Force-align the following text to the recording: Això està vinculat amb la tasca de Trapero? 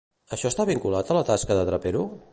Això 0.37 0.47
està 0.51 0.65
vinculat 0.69 1.13
amb 1.13 1.19
la 1.21 1.27
tasca 1.31 1.59
de 1.61 1.71
Trapero? 1.73 2.07